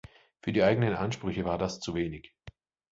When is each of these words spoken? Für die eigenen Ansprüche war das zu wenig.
Für 0.41 0.51
die 0.51 0.63
eigenen 0.63 0.95
Ansprüche 0.95 1.45
war 1.45 1.59
das 1.59 1.79
zu 1.79 1.93
wenig. 1.93 2.33